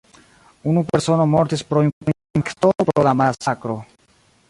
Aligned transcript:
Unu 0.71 0.81
persono 0.89 1.27
mortis 1.35 1.63
pro 1.73 1.85
korinfarkto 2.09 2.75
pro 2.89 3.07
la 3.11 3.17
masakro. 3.25 3.81